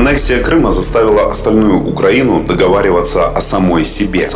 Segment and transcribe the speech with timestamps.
[0.00, 4.26] Аннексия Крыма заставила остальную Украину договариваться о самой себе.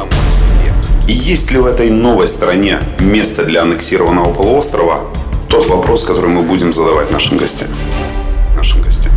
[1.08, 5.00] И есть ли в этой новой стране место для аннексированного полуострова?
[5.48, 7.68] Тот вопрос, который мы будем задавать нашим гостям.
[8.54, 9.12] Нашим гостям.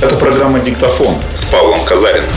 [0.00, 2.30] Это программа «Диктофон» с Павлом Казариным.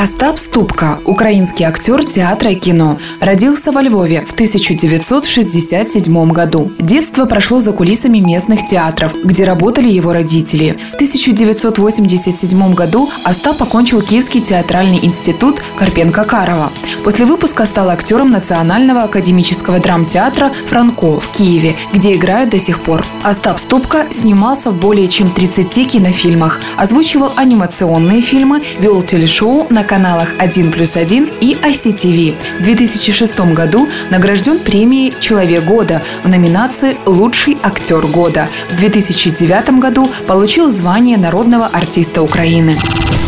[0.00, 6.70] Остап Ступка, украинский актер театра и кино, родился во Львове в 1967 году.
[6.78, 10.78] Детство прошло за кулисами местных театров, где работали его родители.
[10.92, 16.70] В 1987 году Остап окончил Киевский театральный институт Карпенко-Карова.
[17.02, 23.04] После выпуска стал актером Национального академического драмтеатра «Франко» в Киеве, где играет до сих пор.
[23.24, 30.28] Остап Ступка снимался в более чем 30 кинофильмах, озвучивал анимационные фильмы, вел телешоу на каналах
[30.38, 32.36] 1 плюс 1 и ICTV.
[32.60, 38.48] В 2006 году награжден премией «Человек года» в номинации «Лучший актер года».
[38.70, 42.78] В 2009 году получил звание народного артиста Украины.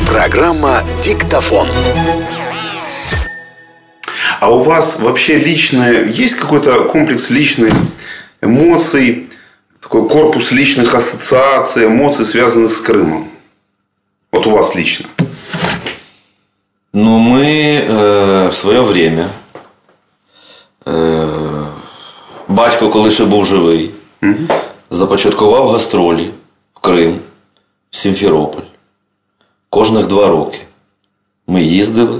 [0.07, 1.67] Программа «Диктофон».
[4.39, 7.75] А у вас вообще личное, есть какой-то комплекс личных
[8.41, 9.29] эмоций,
[9.83, 13.29] такой корпус личных ассоциаций, эмоций, связанных с Крымом?
[14.33, 15.07] Вот у вас лично.
[16.98, 19.30] Ну, мы е, в своє время.
[20.88, 21.28] Е,
[22.48, 23.92] батько, коли ще був живий,
[24.90, 26.32] започаткував гастролі
[26.74, 27.20] в Крим,
[27.92, 28.64] в Сімферополь.
[29.70, 30.60] Кожних два роки
[31.48, 32.20] ми їздили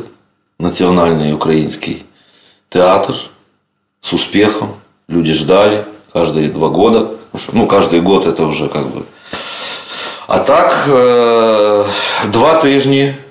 [0.60, 2.04] в Національний український
[2.70, 3.16] театр
[4.02, 4.70] с успехом.
[5.10, 7.10] Люди ждали каждые два года.
[7.54, 9.04] Ну, каждый год это уже как бы.
[10.28, 11.86] А так, э,
[12.32, 13.24] два тижні Э,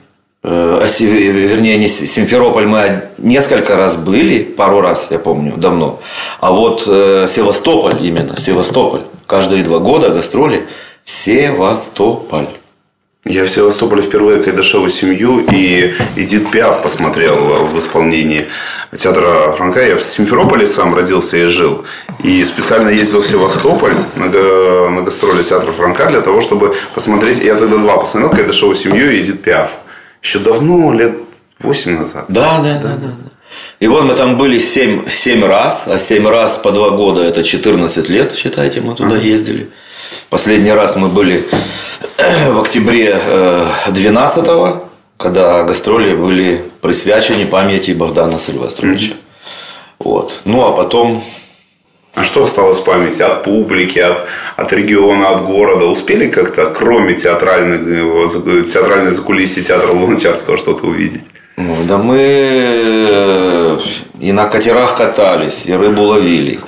[0.44, 6.02] Вернее, не Симферополь мы несколько раз были, пару раз, я помню, давно.
[6.40, 9.02] А вот э, Севастополь именно, Севастополь.
[9.28, 10.66] Каждые два года гастроли
[11.04, 12.48] Севастополь.
[13.26, 18.48] Я в Севастополе впервые Кайдашеву семью и Эдит Пиаф посмотрел в исполнении
[18.98, 19.86] театра Франка.
[19.86, 21.84] Я в Симферополе сам родился и жил.
[22.24, 27.40] И специально ездил в Севастополь на, на гастроли театра Франка для того, чтобы посмотреть.
[27.40, 29.70] Я тогда два посмотрел Кайдашеву семью и Эдит Пиаф.
[30.22, 31.16] Еще давно, лет
[31.60, 32.26] 8 назад.
[32.28, 33.08] Да, да, да, да.
[33.08, 33.30] да.
[33.80, 37.44] И вот мы там были 7, 7 раз, а 7 раз по 2 года это
[37.44, 39.70] 14 лет, считайте, мы туда ездили.
[40.30, 41.46] Последний раз мы были
[42.52, 43.20] в октябре
[43.88, 44.80] 12 э,
[45.18, 49.14] когда гастроли были присвячены памяти Богдана Сильвестровича.
[49.14, 49.18] Mm-hmm.
[50.00, 50.42] Вот.
[50.46, 51.24] Ну а потом
[52.16, 54.26] а что осталось в памяти от публики, от,
[54.56, 55.86] от региона, от города?
[55.86, 61.26] Успели как-то, кроме театральных, э, театральной закулисья театра Луначарского, что-то увидеть?
[61.58, 62.18] Ну, да мы
[63.10, 63.80] э,
[64.20, 66.60] и на катерах катались, и рыбу ловили.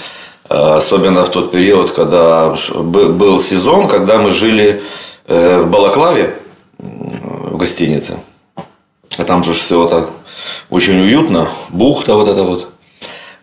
[0.50, 4.84] Э, особенно в тот период, когда был сезон, когда мы жили
[5.28, 6.36] в Балаклаве,
[6.78, 8.18] в гостинице.
[9.18, 10.10] А там же все так
[10.70, 12.71] очень уютно, бухта вот эта вот.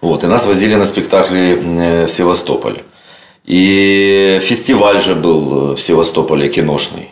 [0.01, 2.83] Вот, и нас возили на спектакли э, в Севастополь.
[3.45, 7.11] И фестиваль же был в Севастополе киношный.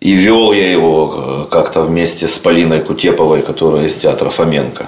[0.00, 4.86] И вел я его э, как-то вместе с Полиной Кутеповой, которая из театра Фоменко.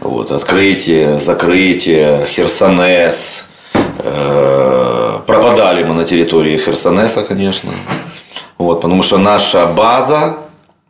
[0.00, 3.48] Вот, открытие, закрытие, Херсонес.
[3.98, 7.72] Э, пропадали мы на территории Херсонеса, конечно.
[8.58, 10.36] Вот, потому что наша база,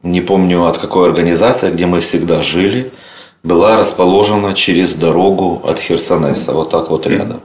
[0.02, 2.90] не помню от какой организации, где мы всегда жили–
[3.46, 7.40] была расположена через дорогу от Херсонеса, вот так вот рядом.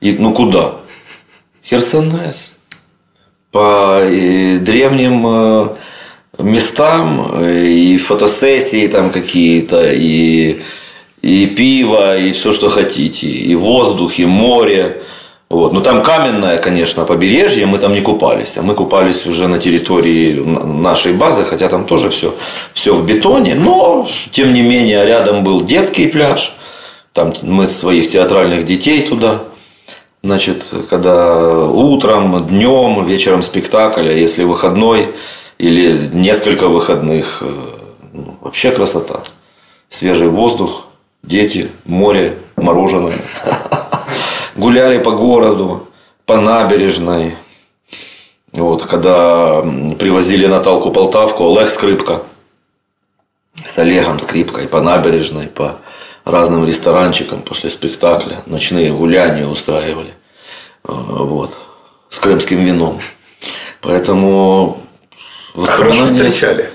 [0.00, 0.76] И ну куда?
[1.64, 2.52] Херсонес.
[3.50, 5.76] По э, древним э,
[6.38, 10.62] местам э, и фотосессии там какие-то, и,
[11.22, 15.02] и пиво, и все, что хотите, и воздух, и море.
[15.50, 15.72] Вот.
[15.72, 20.34] Ну там каменное, конечно, побережье, мы там не купались, а мы купались уже на территории
[20.40, 22.34] нашей базы, хотя там тоже все,
[22.72, 26.54] все в бетоне, но тем не менее рядом был детский пляж,
[27.12, 29.44] там мы своих театральных детей туда,
[30.22, 35.14] значит, когда утром, днем, вечером спектакль, а если выходной
[35.58, 37.46] или несколько выходных, э,
[38.12, 39.20] ну, вообще красота,
[39.88, 40.86] свежий воздух,
[41.22, 43.14] дети, море, мороженое.
[44.56, 45.88] гуляли по городу,
[46.26, 47.36] по набережной.
[48.52, 49.60] Вот, когда
[49.98, 52.22] привозили Наталку Полтавку, Олег Скрипка
[53.64, 55.78] с Олегом Скрипкой по набережной, по
[56.24, 58.42] разным ресторанчикам после спектакля.
[58.46, 60.14] Ночные гуляния устраивали.
[60.84, 61.58] А, вот.
[62.08, 63.00] С крымским вином.
[63.80, 64.80] Поэтому
[65.54, 66.70] Хорошо встречали.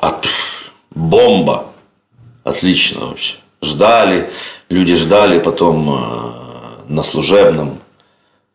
[0.00, 0.26] От...
[0.90, 1.66] Бомба.
[2.42, 3.36] Отлично вообще.
[3.62, 4.30] Ждали.
[4.68, 6.39] Люди ждали, потом а,
[6.90, 7.78] на служебном,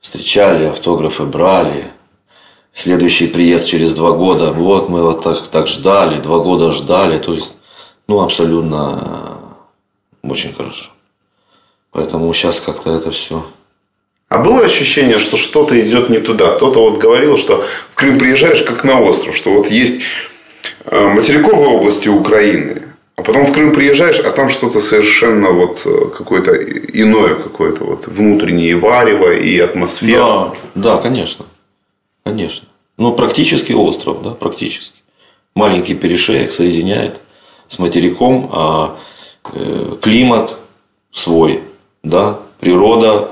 [0.02, 1.92] встречали, автографы брали.
[2.74, 4.52] Следующий приезд через два года.
[4.52, 7.18] Вот мы вот так, так ждали, два года ждали.
[7.18, 7.54] То есть,
[8.08, 9.56] ну, абсолютно
[10.24, 10.92] э, очень хорошо.
[11.92, 13.46] Поэтому сейчас как-то это все
[14.28, 16.56] а было ощущение, что что-то идет не туда?
[16.56, 20.02] Кто-то вот говорил, что в Крым приезжаешь как на остров, что вот есть
[20.86, 22.82] э, материковые области Украины,
[23.16, 28.08] а потом в Крым приезжаешь, а там что-то совершенно вот э, какое-то иное, какое-то вот
[28.08, 30.54] внутреннее варево и атмосфера.
[30.76, 31.46] Да, да, конечно.
[32.26, 32.68] Конечно.
[32.98, 35.02] Ну, практически остров, да, практически.
[35.56, 37.22] Маленький перешеек соединяет
[37.70, 38.98] с материком, а
[39.54, 40.58] э, климат
[41.14, 41.62] свой,
[42.04, 43.30] да, природа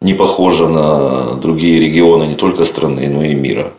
[0.00, 3.72] не похожа на другие регионы не только страны, но и мира.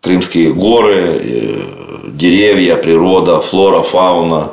[0.00, 1.83] Крымские горы, э,
[2.24, 4.52] деревья, природа, флора, фауна.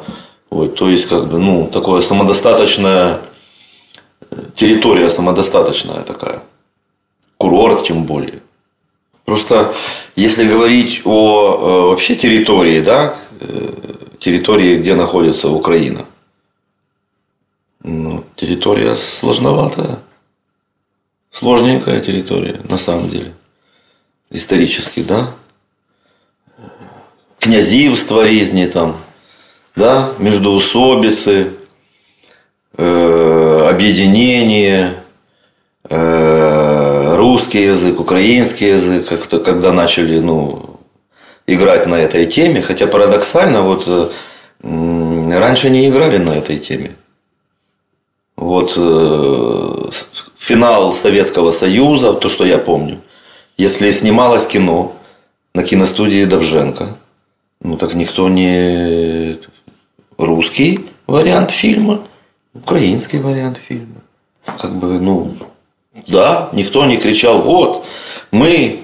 [0.50, 3.22] Вот, то есть, как бы, ну, такое самодостаточная
[4.30, 6.42] э, территория самодостаточная такая.
[7.38, 8.42] Курорт тем более.
[9.26, 9.74] Просто
[10.18, 13.16] если говорить о э, вообще территории, да,
[14.20, 16.06] территории, где находится Украина,
[17.84, 20.00] ну, территория сложноватая.
[21.32, 23.32] Сложненькая территория, на самом деле.
[24.30, 25.34] Исторически, да?
[27.41, 28.95] Князівства різні там,
[29.77, 30.09] да?
[30.19, 31.47] междоусобицы,
[32.77, 34.95] э, объединение,
[35.89, 40.81] э, русский язык, украинский язык, как когда начали ну,
[41.47, 42.63] играть на этой теме.
[42.63, 44.09] Хотя парадоксально, вот э,
[44.63, 46.95] раньше не играли на этой теме.
[48.37, 49.91] Вот э,
[50.39, 53.01] финал Советского Союза, то, что я помню.
[53.57, 54.93] Если снималось кино
[55.55, 56.97] на киностудии Довженко,
[57.62, 59.40] ну так никто не
[60.18, 62.02] русский вариант фильма,
[62.54, 64.02] украинский вариант фильма.
[64.46, 65.36] Как бы, ну,
[66.08, 67.86] да, никто не кричал, вот,
[68.32, 68.82] мы,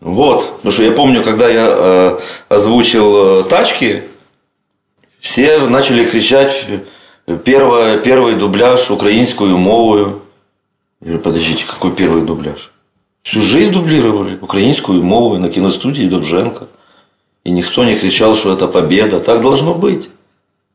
[0.00, 0.56] вот.
[0.56, 4.04] Потому что я помню, когда я э, озвучил э, тачки,
[5.20, 6.66] все начали кричать
[7.44, 10.22] первое, первый дубляж украинскую мовою.
[11.00, 12.70] Я говорю, подождите, какой первый дубляж?
[13.22, 16.68] Всю жизнь дублировали украинскую мову на киностудии Довженко.
[17.44, 19.20] И никто не кричал, что это победа.
[19.20, 20.08] Так должно быть.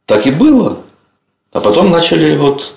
[0.05, 0.79] Так и было.
[1.51, 2.73] А потом начали вот...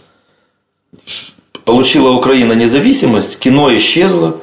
[1.65, 4.39] Получила Украина независимость, кино исчезло,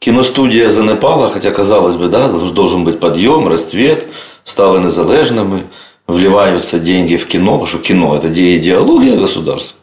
[0.00, 4.08] киностудия занепала, хотя, казалось бы, да, должен быть подъем, расцвет,
[4.42, 5.62] стали незалежними,
[6.08, 9.76] вливаются деньги в кино, потому что кино– это идеология государства.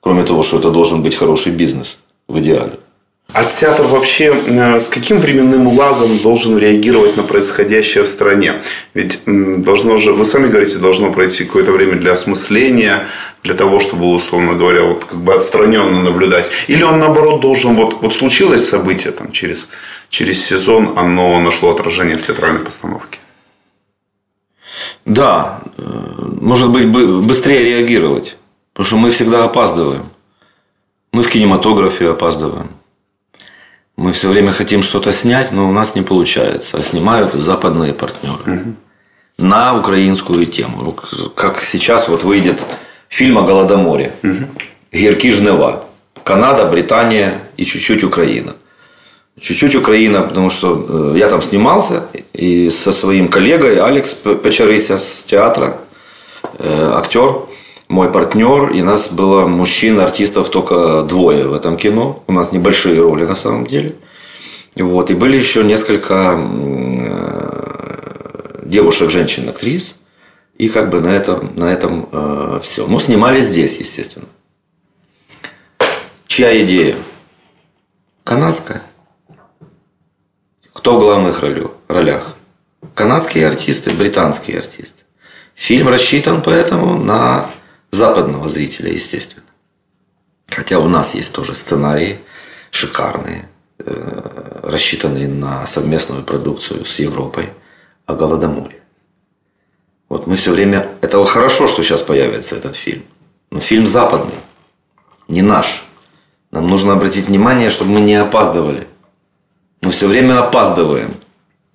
[0.00, 2.78] Кроме того, что это должен быть хороший бизнес в идеале.
[3.32, 8.62] А театр вообще э, с каким временным лагом должен реагировать на происходящее в стране?
[8.92, 13.06] Ведь должно же, вы сами говорите, должно пройти какое-то время для осмысления,
[13.42, 16.50] для того, чтобы, условно говоря, вот как бы отстраненно наблюдать.
[16.68, 19.66] Или он, наоборот, должен, вот, вот случилось событие там, через,
[20.10, 23.18] через сезон, оно нашло отражение в театральной постановке?
[25.06, 25.82] Да, э,
[26.38, 28.36] может быть, быстрее реагировать.
[28.74, 30.10] Потому что мы всегда опаздываем.
[31.12, 32.68] Мы в кинематографе опаздываем.
[33.96, 36.78] Мы все время хотим что-то снять, но у нас не получается.
[36.78, 38.36] А снимают западные партнеры.
[38.46, 38.74] Угу.
[39.38, 40.96] На украинскую тему.
[41.34, 42.62] Как сейчас вот выйдет
[43.08, 44.12] фильм о Голодоморе.
[44.24, 44.44] Угу.
[44.94, 45.84] Гіркі жнива.
[46.24, 48.54] Канада, Британия и чуть-чуть Украина.
[49.40, 55.22] Чуть-чуть Украина, потому что э, я там снимался и со своим коллегой Алекс Печерися с
[55.22, 55.78] театра,
[56.58, 57.34] э, актер
[57.92, 62.24] мой партнер, и нас было мужчин, артистов только двое в этом кино.
[62.26, 63.96] У нас небольшие роли на самом деле.
[64.76, 65.10] Вот.
[65.10, 67.52] И были еще несколько э,
[68.64, 69.96] девушек, женщин, актрис.
[70.56, 72.86] И как бы на этом, на этом э, все.
[72.86, 74.26] Мы снимали здесь, естественно.
[76.26, 76.96] Чья идея?
[78.24, 78.80] Канадская.
[80.72, 81.42] Кто в главных
[81.88, 82.36] ролях?
[82.94, 85.02] Канадские артисты, британские артисты.
[85.54, 87.50] Фильм рассчитан поэтому на
[87.92, 89.46] западного зрителя, естественно.
[90.48, 92.18] Хотя у нас есть тоже сценарии
[92.70, 97.50] шикарные, э, рассчитанные на совместную продукцию с Европой
[98.06, 98.80] о Голодоморе.
[100.08, 100.88] Вот мы все время...
[101.00, 103.04] Это хорошо, что сейчас появится этот фильм.
[103.50, 104.40] Но фильм западный,
[105.28, 105.84] не наш.
[106.50, 108.86] Нам нужно обратить внимание, чтобы мы не опаздывали.
[109.80, 111.14] Мы все время опаздываем.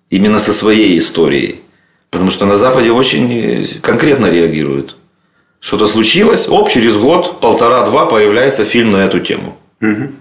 [0.10, 1.62] Именно со своей историей.
[2.10, 4.97] Потому что на Западе очень конкретно реагируют
[5.60, 9.58] что-то случилось, оп, через год, полтора-два появляется фильм на эту тему.
[9.82, 10.12] Угу.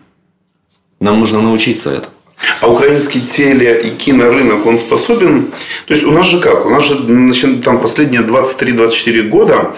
[1.00, 2.12] Нам нужно научиться этому.
[2.60, 5.52] А украинский теле- и кинорынок, он способен...
[5.86, 6.66] То есть, у нас же как?
[6.66, 9.74] У нас же значит, там последние 23-24 года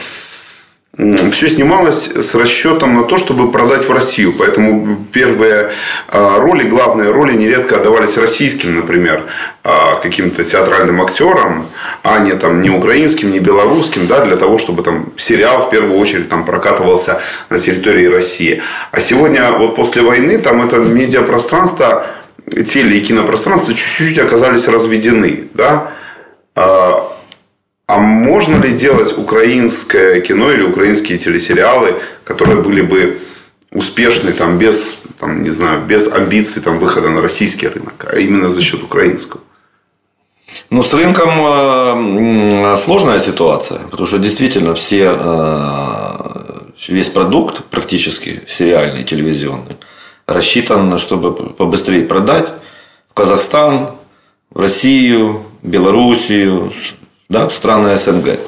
[0.98, 4.34] все снималось с расчетом на то, чтобы продать в Россию.
[4.36, 5.70] Поэтому первые
[6.08, 9.22] а, роли, главные роли нередко отдавались российским, например,
[9.62, 11.68] а, каким-то театральным актерам,
[12.02, 15.96] а не, там, не украинским, не белорусским, да, для того, чтобы там, сериал в первую
[15.98, 18.60] очередь там, прокатывался на территории России.
[18.90, 22.06] А сегодня, вот после войны, там это медиапространство,
[22.50, 25.44] теле- и кинопространство чуть-чуть оказались разведены.
[25.54, 25.92] Да?
[27.88, 33.22] А, можно ли делать украинское кино или украинские телесериалы, которые были бы
[33.72, 38.50] успешны там, без, там, не знаю, без амбиций там, выхода на российский рынок, а именно
[38.50, 39.40] за счет украинского?
[40.68, 49.04] Ну, с рынком э, сложная ситуация, потому что действительно все, э, весь продукт практически сериальный,
[49.04, 49.78] телевизионный,
[50.26, 52.50] рассчитан, чтобы побыстрее продать
[53.08, 53.92] в Казахстан,
[54.50, 56.74] в Россию, Белоруссию,
[57.28, 58.38] да, страны СНГ.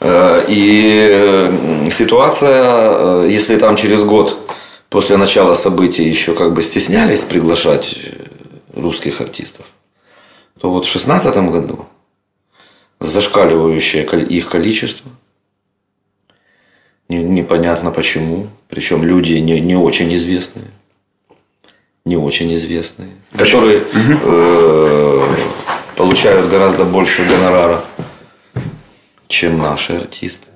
[0.00, 4.50] Э, и ситуация, если там через год
[4.88, 7.96] после начала событий еще как бы стеснялись приглашать
[8.74, 9.66] русских артистов,
[10.60, 11.86] то вот в 2016 году
[13.00, 15.10] зашкаливающее их количество,
[17.08, 20.66] непонятно почему, причем люди не, не очень известные,
[22.04, 25.36] не очень известные, которые э,
[25.95, 27.81] получают гораздо больше гонорара,
[29.27, 30.47] чем наши артисты.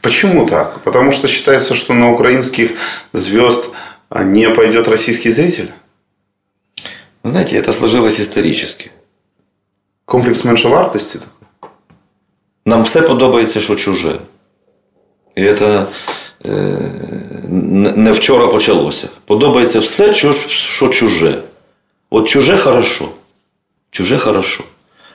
[0.00, 0.80] Почему так?
[0.82, 2.72] Потому что считается, что на украинских
[3.12, 3.70] звезд
[4.10, 5.70] не пойдет российский зритель?
[7.24, 8.90] Знаете, это сложилось исторически.
[10.04, 11.18] Комплекс меншовартості?
[12.66, 14.18] Нам все подобається, що чуже.
[15.36, 15.86] І це
[16.44, 16.48] е,
[17.96, 19.08] не вчора почалося.
[19.24, 20.14] Подобається все,
[20.48, 21.42] що чуже.
[22.10, 23.08] От чуже хорошо.
[23.97, 24.63] Чуже хорошо.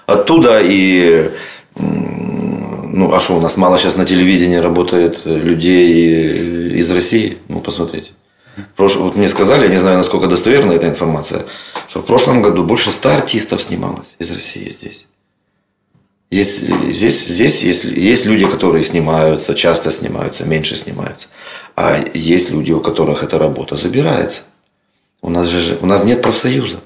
[0.07, 1.31] Оттуда и
[1.77, 7.39] ну, а что у нас мало сейчас на телевидении работает людей из России?
[7.47, 8.11] Ну, посмотрите.
[8.77, 11.45] Вот мне сказали, я не знаю, насколько достоверна эта информация,
[11.87, 15.07] что в прошлом году больше ста артистов снималось из России здесь.
[16.33, 16.59] Есть,
[16.93, 21.29] здесь здесь есть, есть люди, которые снимаются, часто снимаются, меньше снимаются.
[21.77, 24.43] А есть люди, у которых эта работа забирается.
[25.21, 26.81] У нас же у нас нет профсоюза.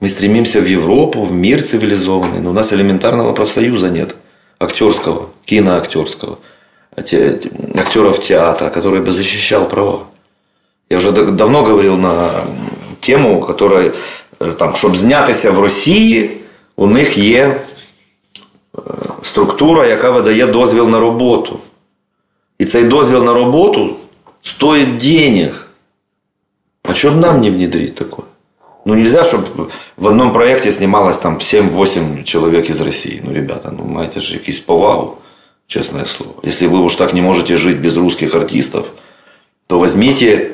[0.00, 4.16] Мы стремимся в Европу, в мир цивилизованный, но у нас элементарного профсоюза нет.
[4.58, 6.38] Актерского, киноактерского,
[6.96, 10.04] актеров театра, который бы защищал права.
[10.90, 12.44] Я вже давно говорив на
[13.00, 13.92] тему, которая,
[14.58, 16.30] там, щоб знятися в Росії,
[16.76, 17.60] у них є
[19.22, 21.60] структура, яка видає дозвіл на роботу.
[22.58, 23.96] І цей дозвіл на роботу
[24.42, 25.68] стоїть денег.
[26.82, 28.25] А що нам не внедрить такое?
[28.87, 33.19] Ну, нельзя, чтобы в одном проекте снималось там 7-8 человек из России.
[33.21, 35.19] Ну, ребята, ну, маете же якийсь повагу,
[35.67, 36.35] честное слово.
[36.41, 38.87] Если вы уж так не можете жить без русских артистов,
[39.67, 40.53] то возьмите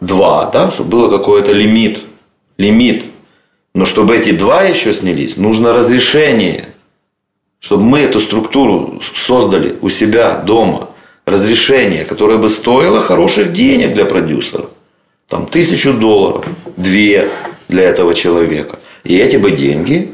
[0.00, 2.04] два, да, чтобы было какой-то лимит.
[2.58, 3.06] Лимит.
[3.74, 6.68] Но чтобы эти два еще снялись, нужно разрешение.
[7.58, 10.90] Чтобы мы эту структуру создали у себя дома.
[11.26, 14.70] Разрешение, которое бы стоило хороших денег для продюсеров.
[15.32, 16.44] Там тысячу долларов,
[16.76, 17.30] две
[17.68, 18.78] для этого человека.
[19.02, 20.12] И эти бы деньги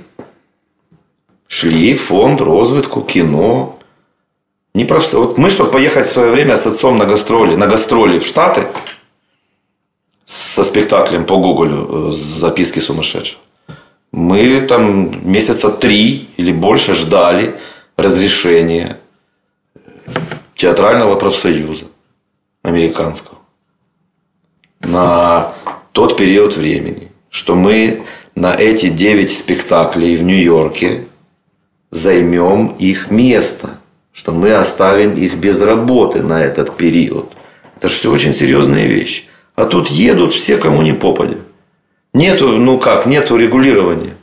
[1.48, 3.80] шли в фонд розвитку, кино.
[4.74, 5.18] Не просто...
[5.18, 8.68] Вот мы, чтобы поехать в свое время с отцом на гастроли, на гастроли в Штаты,
[10.24, 13.40] со спектаклем по Гоголю э, «Записки сумасшедшего».
[14.12, 17.56] Мы там месяца три или больше ждали
[17.96, 19.00] разрешения
[20.54, 21.86] театрального профсоюза
[22.62, 23.37] американского
[24.80, 25.52] на
[25.92, 28.02] тот период времени, что мы
[28.34, 31.04] на эти девять спектаклей в Нью-Йорке
[31.90, 33.70] займем их место,
[34.12, 37.32] что мы оставим их без работы на этот период.
[37.76, 39.24] Это же все очень серьезные вещи.
[39.54, 41.36] А тут едут все, кому не попадя.
[42.14, 44.14] Нету, ну как, нету регулирования.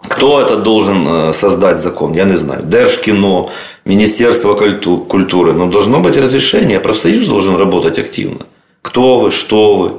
[0.00, 2.12] Кто это должен э, создать закон?
[2.12, 2.62] Я не знаю.
[2.64, 3.50] Держкино,
[3.84, 5.52] Министерство культуры.
[5.52, 6.80] Но должно быть разрешение.
[6.80, 8.46] Профсоюз должен работать активно.
[8.86, 9.92] Кто вы, что вы.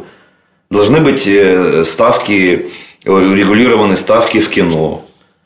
[0.72, 2.72] Должны быть э, ставки,
[3.06, 5.04] урегулированы ставки в кино.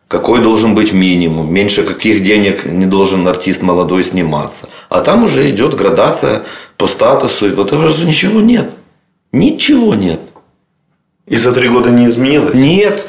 [0.07, 4.69] Какой должен быть минимум, меньше каких денег не должен артист молодой сниматься.
[4.89, 6.43] А там уже идет градация
[6.77, 7.47] по статусу.
[7.47, 8.75] И вот этого ничего нет.
[9.31, 10.19] Ничего нет.
[11.25, 12.53] И за три года не изменилось?
[12.53, 13.07] Нет.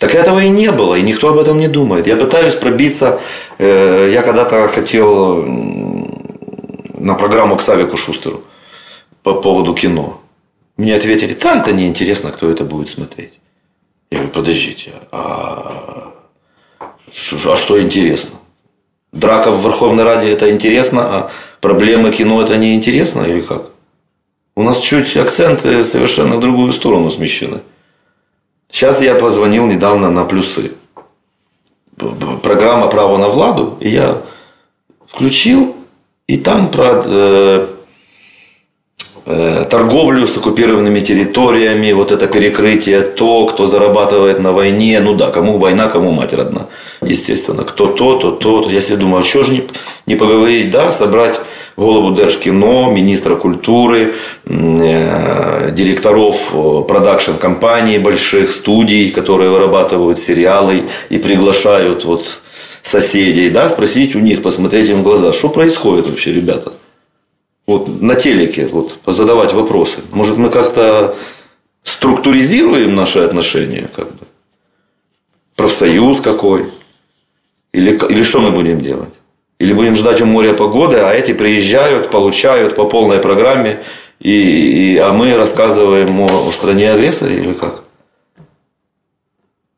[0.00, 2.06] Так этого и не было, и никто об этом не думает.
[2.06, 3.20] Я пытаюсь пробиться.
[3.58, 5.46] Э, я когда-то хотел
[6.98, 8.42] на программу к Савику Шустеру
[9.22, 10.20] по поводу кино.
[10.76, 13.38] Мне ответили, да, это неинтересно, кто это будет смотреть.
[14.10, 16.14] Я говорю, подождите, а,
[16.78, 18.38] а что интересно?
[19.12, 23.70] Драка в Верховной Раде это интересно, а проблемы кино это не интересно или как?
[24.54, 27.60] У нас чуть акценты совершенно в другую сторону смещены.
[28.70, 30.72] Сейчас я позвонил недавно на плюсы.
[32.42, 33.76] Программа «Право на Владу».
[33.80, 34.22] И я
[35.06, 35.76] включил,
[36.26, 37.66] и там про э,
[39.24, 45.00] торговлю с оккупированными территориями, вот это перекрытие, то, кто зарабатывает на войне.
[45.00, 46.66] Ну да, кому война, кому мать родна.
[47.02, 48.70] Естественно, кто то, то, то.
[48.70, 49.62] Я себе думаю, а что же не,
[50.06, 51.40] не поговорить, да, собрать
[51.76, 54.14] голову Держкино, министра культуры,
[54.44, 62.40] э, директоров э, продакшн-компаний больших, студий, которые вырабатывают сериалы и приглашают вот
[62.82, 66.72] соседей, да, спросить у них, посмотреть им в глаза, что происходит вообще, ребята.
[67.66, 70.00] Вот на телеке вот, позадавать вопросы.
[70.10, 71.16] Может, мы как-то
[71.84, 74.26] структуризируем наши отношения, как бы?
[75.56, 76.66] Профсоюз какой?
[77.72, 79.14] Или, или что мы будем делать?
[79.58, 83.84] Или будем ждать у моря погоды, а эти приезжают, получают по полной программе,
[84.18, 87.84] и, и, а мы рассказываем о, о стране-агрессоре или как?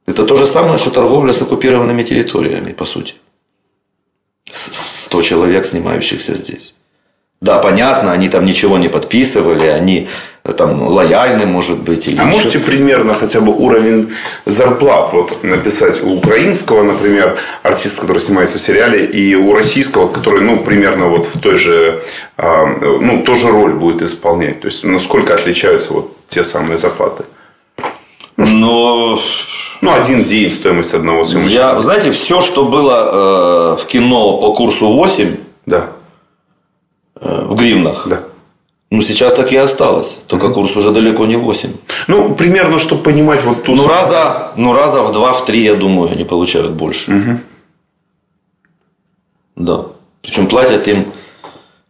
[0.06, 3.14] Это то же самое, что торговля с оккупированными территориями, по сути.
[4.50, 6.74] 100 человек, снимающихся здесь.
[7.44, 10.08] Да, понятно, они там ничего не подписывали, они
[10.44, 12.08] э, там лояльны, может быть.
[12.08, 12.32] Или а еще...
[12.32, 14.14] можете примерно хотя бы уровень
[14.46, 20.40] зарплат вот написать у украинского, например, артиста, который снимается в сериале, и у российского, который,
[20.40, 22.02] ну, примерно вот в той же,
[22.38, 22.64] а,
[23.00, 24.62] ну, тоже роль будет исполнять.
[24.62, 27.24] То есть, насколько отличаются вот те самые зарплаты?
[28.38, 29.18] Ну, Но...
[29.82, 31.74] Ну, один день стоимость одного съемочного.
[31.74, 35.36] Я, знаете, все, что было э, в кино по курсу 8,
[35.66, 35.90] да
[37.20, 38.06] в гривнах.
[38.08, 38.20] Да.
[38.90, 40.18] Ну, сейчас так и осталось.
[40.26, 41.70] Только курс уже далеко не 8.
[42.06, 43.74] Ну, примерно, чтобы понимать вот ту...
[43.74, 47.10] Ну, раза, ну, раза в два, в три, я думаю, они получают больше.
[47.10, 47.38] Угу.
[49.56, 49.86] Да.
[50.22, 51.06] Причем платят им,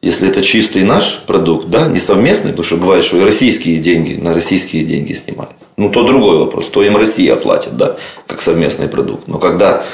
[0.01, 4.19] если это чистый наш продукт, да, не совместный, потому что бывает, что и российские деньги,
[4.21, 5.67] на российские деньги снимаются.
[5.77, 9.29] Ну, то другой вопрос, то им Россия платит, да, как совместный продукт.
[9.29, 9.85] Но когда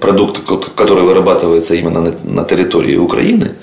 [0.00, 0.40] продукт,
[0.74, 3.56] который вырабатывается именно на территории Украины,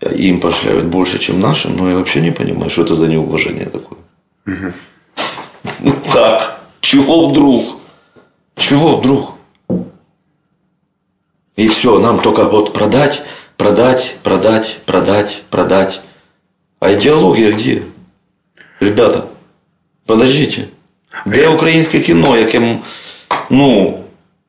[0.00, 3.98] им пошлют больше, чем нашим, ну я вообще не понимаю, что это за неуважение такое.
[4.46, 4.72] Угу.
[5.80, 6.60] Ну как?
[6.80, 7.78] Чего вдруг?
[8.56, 9.32] Чего вдруг?
[11.56, 13.22] И все, нам только вот продать,
[13.56, 16.00] продать, продать, продать, продать.
[16.80, 17.82] А идеология где?
[18.80, 19.28] Ребята,
[20.04, 20.68] подождите.
[21.24, 22.82] Где украинское кино, яким,
[23.48, 24.05] ну,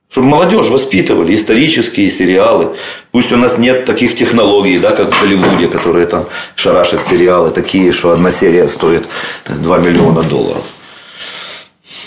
[0.10, 2.76] чтобы молодежь воспитывали, исторические сериалы.
[3.12, 7.92] Пусть у нас нет таких технологий, да, как в Голливуде, которые там шарашат сериалы такие,
[7.92, 9.06] что одна серия стоит
[9.46, 10.64] 2 миллиона долларов.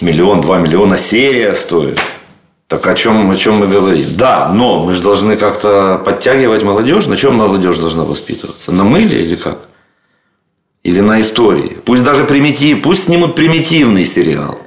[0.01, 2.01] Миллион, 2 миллиона серия стоит.
[2.69, 4.17] Так о чем, о чем мы говорим?
[4.17, 7.07] Да, но мы же должны как-то подтягивать молодежь.
[7.07, 8.73] На чем молодежь должна воспитываться?
[8.73, 9.59] На мыле или как?
[10.85, 11.77] Или на истории?
[11.85, 14.59] Пусть даже примитив, пусть снимут примитивный сериал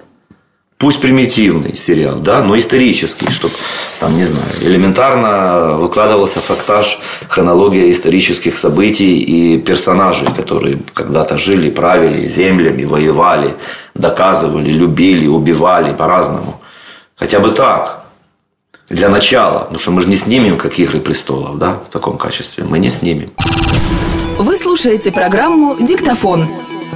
[0.84, 3.54] пусть примитивный сериал, да, но исторический, чтобы
[4.02, 12.28] там, не знаю, элементарно выкладывался фактаж, хронология исторических событий и персонажей, которые когда-то жили, правили
[12.28, 13.56] землями, воевали,
[13.96, 16.60] доказывали, любили, убивали по-разному.
[17.16, 18.04] Хотя бы так,
[18.90, 22.66] для начала, потому что мы же не снимем, как «Игры престолов», да, в таком качестве,
[22.66, 23.30] мы не снимем.
[24.38, 26.46] Вы слушаете программу «Диктофон».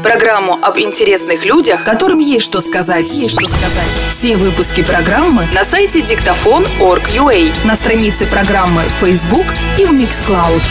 [0.04, 3.14] Программу об интересных людях, которым есть что сказать.
[3.14, 4.02] Есть что сказать.
[4.10, 9.46] Все выпуски программы на сайте диктофон.org.ua, на странице программы Facebook
[9.78, 10.62] и в Mixcloud.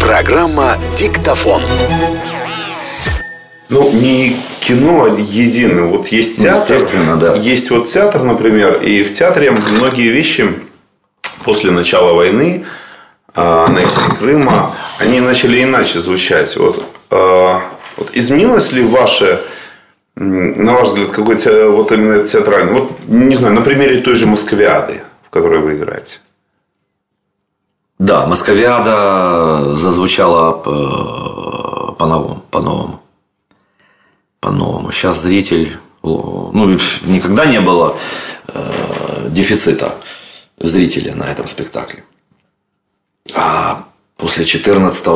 [0.00, 1.62] Программа «Диктофон».
[3.70, 5.86] Ну, не кино, а единое.
[5.86, 6.76] Вот есть театр.
[6.76, 7.34] Естественно, да.
[7.34, 10.54] Есть вот театр, например, и в театре многие вещи
[11.44, 12.64] после начала войны,
[13.34, 16.56] а, аннексии Крыма, они начали иначе звучать.
[16.56, 19.40] Вот а, вот изменилось ли ваше,
[20.16, 25.02] на ваш взгляд, какой-то вот именно театральный, вот, не знаю, на примере той же Москвиады,
[25.26, 26.18] в которой вы играете?
[27.98, 32.42] Да, Московиада зазвучала по-новому.
[32.50, 33.00] По-новому.
[34.40, 34.92] По-новому.
[34.92, 35.78] Сейчас зритель...
[36.02, 37.96] Ну, никогда не было
[38.48, 39.94] э, дефицита
[40.58, 42.04] зрителя на этом спектакле.
[43.34, 43.84] А
[44.16, 45.06] после 14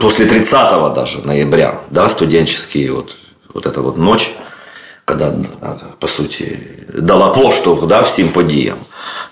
[0.00, 3.16] после 30 даже ноября, да, студенческие вот,
[3.52, 4.34] вот эта вот ночь,
[5.04, 5.34] когда,
[6.00, 8.78] по сути, дала поштовх, да, всем подиям.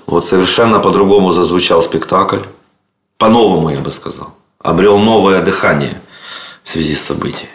[0.07, 2.41] Вот совершенно по-другому зазвучал спектакль.
[3.19, 4.35] По-новому, я бы сказал.
[4.59, 6.01] Обрел новое дыхание
[6.65, 7.51] в связи с событиями.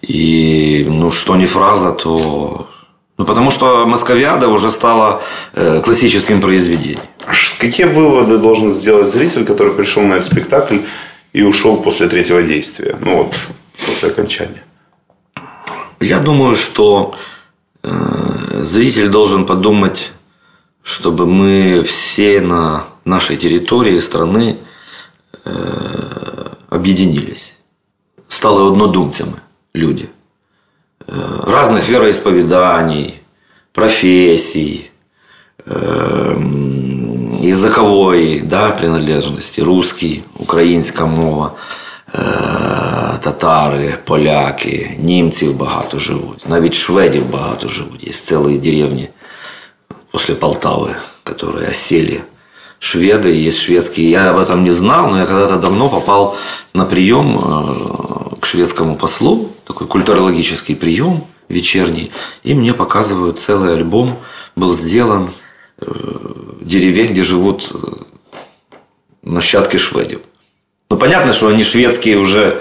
[0.00, 2.68] И, ну, что не фраза, то...
[3.18, 5.20] Ну, потому что Московиада уже стала
[5.52, 7.00] э, классическим произведением.
[7.26, 10.78] А какие выводы должен сделать зритель, который пришел на этот спектакль
[11.32, 12.96] и ушел после третьего действия?
[13.00, 13.34] Ну вот,
[13.86, 14.64] после окончания.
[16.00, 17.14] Я думаю, что
[17.82, 20.10] э, зритель должен подумать,
[20.82, 24.58] чтобы мы все на нашей территории страны
[25.44, 27.56] э, объединились,
[28.28, 29.36] стали однодумцями
[29.74, 30.10] люди
[31.06, 31.12] э,
[31.46, 33.22] разных вероисповеданий,
[33.72, 34.91] профессий,
[37.41, 41.51] языковой да, принадлежности, русский, українська мова,
[43.19, 48.03] татари, поляки, німців багато живуть, навіть шведів багато живуть.
[48.03, 49.09] Є цілі деревні
[50.11, 50.95] після Полтави,
[51.27, 52.21] які осели
[52.79, 54.09] шведы, есть шведские.
[54.09, 56.35] Я об этом не знал, но я когда-то давно попал
[56.73, 57.37] на прием
[58.39, 62.11] к шведскому послу, такой культурологический прием вечерний,
[62.43, 64.17] и мне показывают целый альбом,
[64.55, 65.29] был сделан
[66.60, 67.72] деревень, где живут
[69.22, 70.20] нащадки шведов.
[70.90, 72.60] Ну, понятно, что они шведские уже,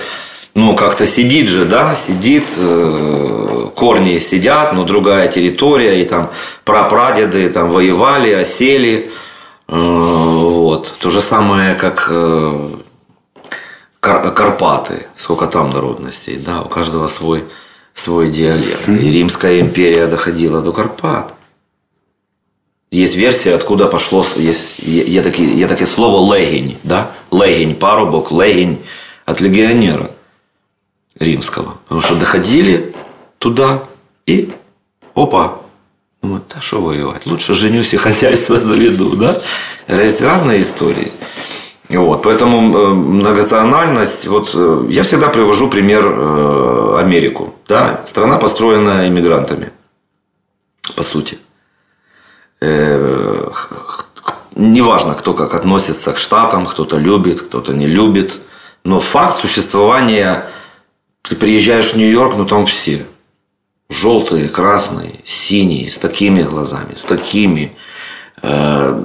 [0.55, 2.47] ну, как-то сидит же, да, сидит,
[3.75, 6.29] корни сидят, но другая территория, и там
[6.63, 9.11] прапрадеды там воевали, осели.
[9.67, 10.93] Вот.
[10.99, 12.11] То же самое, как
[13.99, 17.43] Карпаты, сколько там народностей, да, у каждого свой,
[17.93, 18.87] свой диалект.
[18.87, 21.33] И Римская империя доходила до Карпат.
[22.90, 27.08] Есть версия, откуда пошло, есть, є, такі, є таке слово легінь, да?
[27.30, 28.76] легінь, парубок, легінь
[29.26, 30.08] от легионера
[31.20, 31.72] римского.
[31.84, 32.94] Потому что доходили
[33.38, 33.80] туда
[34.28, 34.48] и
[35.14, 35.58] опа,
[36.22, 37.26] вот, а что воевать?
[37.26, 39.36] Лучше женюсь и хозяйство заведу, да?
[39.88, 41.12] Есть разные истории.
[41.88, 44.54] Вот, поэтому многонациональность, вот
[44.90, 46.04] я всегда привожу пример
[46.98, 49.70] Америку, да, страна построена иммигрантами,
[50.96, 51.38] по сути.
[54.55, 58.39] Неважно, кто как относится к штатам, кто-то любит, кто-то не любит,
[58.83, 60.45] но факт существования,
[61.23, 63.05] ты приезжаешь в Нью-Йорк, ну там все,
[63.89, 67.75] желтые, красные, синие, с такими глазами, с такими,
[68.41, 69.03] э,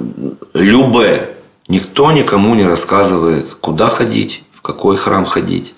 [0.53, 1.29] любые.
[1.67, 5.75] Никто никому не рассказывает, куда ходить, в какой храм ходить,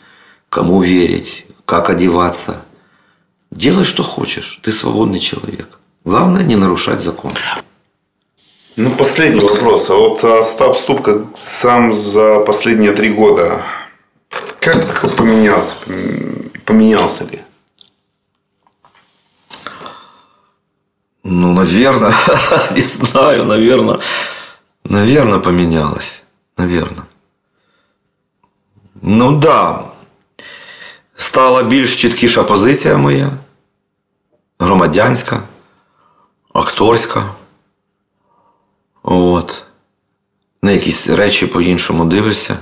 [0.50, 2.62] кому верить, как одеваться.
[3.52, 4.60] Делай, что хочешь.
[4.62, 5.80] Ты свободный человек.
[6.06, 7.32] Главное не нарушать закон.
[8.79, 9.91] Ну, последний вопрос.
[9.91, 13.63] А вот Остап Ступка сам за последние три года
[14.65, 15.77] как поменялся?
[16.65, 17.41] Поменялся ли?
[21.23, 22.15] Ну, наверное,
[22.71, 24.01] не знаю, наверное,
[24.85, 26.23] наверное, поменялось.
[26.57, 27.05] Наверное.
[29.03, 29.85] Ну да.
[31.17, 33.31] Стала більш чіткіша позиція моя,
[34.59, 35.43] громадянська,
[36.53, 37.35] акторська.
[39.04, 39.64] От.
[40.62, 42.58] На якісь речі по-іншому дивишся.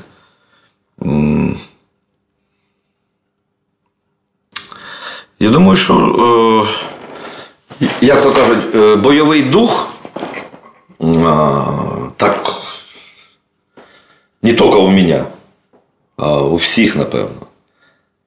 [5.39, 6.67] Я думаю, що,
[8.01, 9.93] як то кажуть, бойовий дух
[12.17, 12.53] так
[14.41, 15.25] не тільки у мене,
[16.17, 17.47] а у всіх, напевно,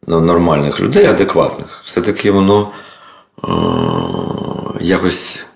[0.07, 1.83] нормальних людей, адекватних.
[1.85, 2.73] Все-таки воно
[4.81, 5.47] якось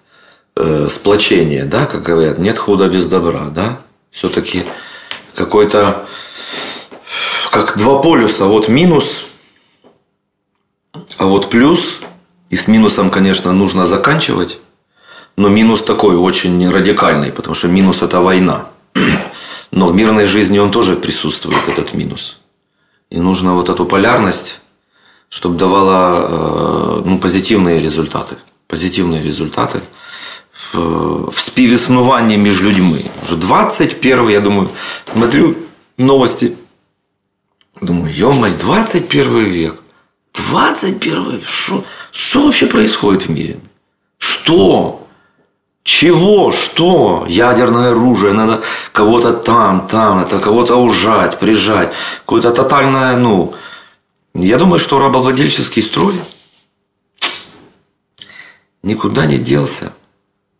[0.57, 3.81] сплочение, да, как говорят, нет худа без добра, да,
[4.13, 4.65] все-таки
[5.35, 6.07] какой-то,
[7.51, 9.27] как два полюса, вот минус,
[11.19, 11.99] а вот плюс,
[12.51, 14.59] и с минусом, конечно, нужно заканчивать,
[15.37, 18.69] но минус такой очень радикальный, потому что минус это война.
[19.73, 22.39] Но в мирной жизни он тоже присутствует, этот минус.
[23.11, 24.61] И нужно вот эту полярность,
[25.29, 28.37] чтобы давала ну, позитивные результаты.
[28.69, 29.81] Позитивные результаты–
[30.64, 30.78] в,
[31.30, 33.00] в співіснуванні між людьми.
[33.26, 34.70] Вже 21 я думаю,
[35.06, 35.56] смотрю
[35.98, 36.52] новости.
[37.82, 39.84] Думаю, ё 21 век.
[40.34, 41.48] 21 век.
[41.48, 43.58] Что, что вообще происходит в мире?
[44.18, 45.08] Что?
[45.84, 46.52] Чего?
[46.52, 47.26] Что?
[47.30, 51.94] Ядерное оружие, надо кого-то там, там, это кого-то ужать, прижать.
[52.26, 53.54] Какое-то тотальное, ну...
[54.36, 56.14] Я думаю, что рабовладельческий строй
[58.84, 59.92] никуда не делся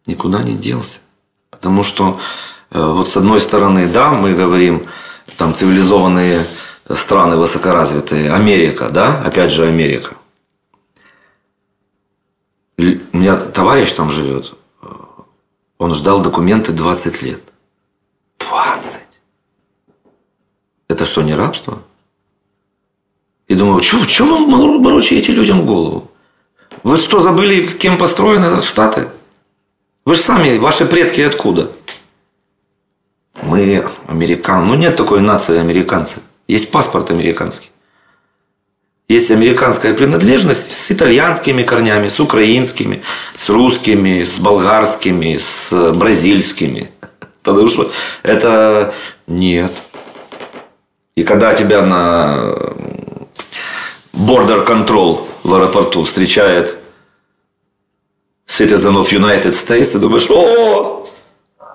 [0.07, 1.01] никуда не делся.
[1.51, 2.21] Потому что
[2.71, 4.89] э, вот с одной стороны, да, мы говорим,
[5.37, 6.45] там цивилизованные
[6.91, 10.17] страны высокоразвитые, Америка, да, опять же Америка.
[12.77, 12.83] У
[13.17, 14.55] меня товарищ там живет,
[15.79, 17.41] он ждал документы 20 лет.
[18.39, 19.01] 20!
[20.89, 21.83] Это что, не рабство?
[23.47, 26.11] И думаю, что вы морочите людям голову?
[26.83, 29.09] Вы что, забыли, кем построены Штаты?
[30.05, 31.71] Вы же сами, ваши предки откуда?
[33.43, 34.67] Мы американцы.
[34.67, 36.21] Ну, нет такой нации американцы.
[36.47, 37.71] Есть паспорт американский.
[39.09, 43.03] Есть американская принадлежность с итальянскими корнями, с украинскими,
[43.37, 46.91] с русскими, с болгарскими, с бразильскими.
[47.43, 47.91] Потому что
[48.23, 48.95] это
[49.27, 49.73] нет.
[51.17, 52.55] И когда тебя на
[54.13, 56.79] control в аэропорту встречает
[58.59, 61.09] citizen of United States, ты думаешь, о,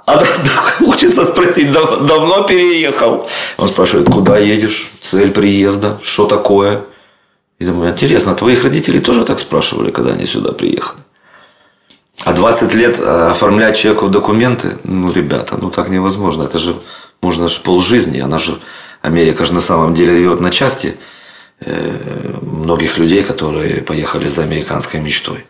[0.05, 3.29] а да, да, хочется спросить, дав, давно переехал?
[3.57, 6.83] Он спрашивает, куда едешь, цель приезда, что такое?
[7.59, 11.03] И думаю, интересно, твоих родителей тоже так спрашивали, когда они сюда приехали?
[12.25, 16.43] А 20 лет э, оформлять человеку документы, ну, ребята, ну так невозможно.
[16.43, 16.75] Это же
[17.21, 18.19] можно же полжизни.
[18.19, 18.59] Она же,
[19.01, 20.95] Америка же на самом деле рвет на части
[21.61, 25.45] э, многих людей, которые поехали за американской мечтой.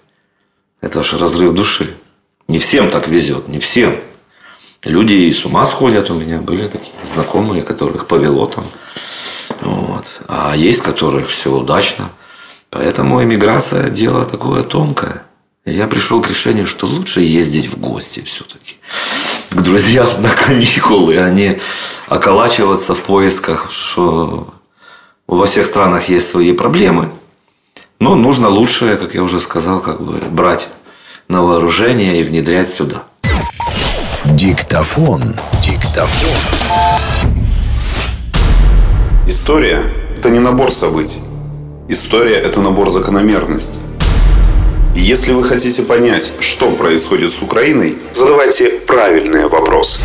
[0.82, 1.96] Это же разрыв души.
[2.48, 3.96] Не всем так везет, не всем.
[4.84, 6.39] Люди и с ума сходят у меня.
[6.39, 8.65] Были такие знакомые, которых повело там.
[9.62, 10.06] Вот.
[10.28, 12.10] А есть, которых все удачно.
[12.70, 15.24] Поэтому иммиграция– дело такое тонкое.
[15.65, 18.78] Я пришел к решению, что лучше ездить в гости все-таки
[19.50, 21.60] к друзьям на каникулы, а не
[22.08, 24.54] околачиваться в поисках, что
[25.28, 27.10] во всех странах есть свои проблемы.
[28.00, 30.70] Но нужно лучшее, как я уже сказал, как бы брать
[31.28, 33.04] на вооружение и внедрять сюда.
[34.24, 35.36] Диктофон.
[35.62, 36.32] Диктофон.
[39.28, 39.84] История–
[40.18, 41.20] это не набор событий.
[41.90, 43.82] История– это набор закономерностей.
[44.96, 50.00] И если вы хотите понять, что происходит с Украиной, задавайте правильные вопросы.